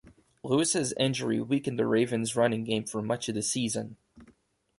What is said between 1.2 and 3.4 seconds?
weakened the Ravens running game for much of